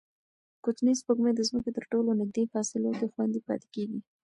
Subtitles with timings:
[0.63, 3.99] کوچنۍ سپوږمۍ د ځمکې تر ټولو نږدې فاصلو کې خوندي پاتې کېږي.